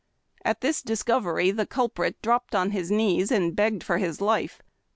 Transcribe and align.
At 0.43 0.61
this 0.61 0.81
discovery 0.81 1.51
the 1.51 1.67
culprit 1.67 2.19
dropped 2.23 2.55
on 2.55 2.71
his 2.71 2.89
knees, 2.89 3.31
and 3.31 3.55
begged 3.55 3.83
for 3.83 3.99
his 3.99 4.19
life. 4.19 4.59